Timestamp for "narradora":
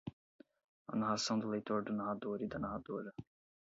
2.57-3.13